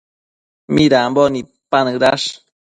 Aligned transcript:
Midambo 0.75 1.23
nidpanëdash? 1.33 2.27